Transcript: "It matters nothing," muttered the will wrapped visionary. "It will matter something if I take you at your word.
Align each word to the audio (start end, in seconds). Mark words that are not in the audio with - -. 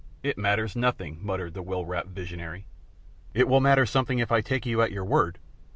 "It 0.23 0.35
matters 0.35 0.75
nothing," 0.75 1.19
muttered 1.21 1.53
the 1.53 1.61
will 1.61 1.85
wrapped 1.85 2.07
visionary. 2.09 2.65
"It 3.35 3.47
will 3.47 3.59
matter 3.61 3.85
something 3.85 4.17
if 4.17 4.31
I 4.31 4.41
take 4.41 4.65
you 4.65 4.81
at 4.81 4.91
your 4.91 5.05
word. 5.05 5.37